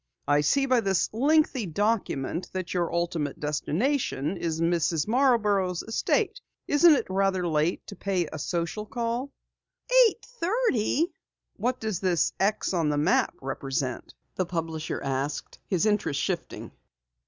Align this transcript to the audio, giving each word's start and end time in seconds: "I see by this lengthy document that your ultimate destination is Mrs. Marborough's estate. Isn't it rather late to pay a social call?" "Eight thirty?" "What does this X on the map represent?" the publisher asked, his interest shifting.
"I 0.27 0.41
see 0.41 0.65
by 0.65 0.81
this 0.81 1.13
lengthy 1.13 1.67
document 1.67 2.49
that 2.53 2.73
your 2.73 2.91
ultimate 2.91 3.39
destination 3.39 4.35
is 4.35 4.59
Mrs. 4.59 5.07
Marborough's 5.07 5.83
estate. 5.83 6.41
Isn't 6.67 6.95
it 6.95 7.05
rather 7.07 7.47
late 7.47 7.85
to 7.85 7.95
pay 7.95 8.25
a 8.25 8.39
social 8.39 8.87
call?" 8.87 9.31
"Eight 10.07 10.25
thirty?" 10.25 11.11
"What 11.57 11.79
does 11.79 11.99
this 11.99 12.33
X 12.39 12.73
on 12.73 12.89
the 12.89 12.97
map 12.97 13.35
represent?" 13.43 14.15
the 14.33 14.45
publisher 14.47 14.99
asked, 15.03 15.59
his 15.67 15.85
interest 15.85 16.19
shifting. 16.19 16.71